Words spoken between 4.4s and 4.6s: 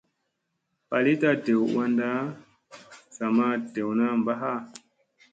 ha.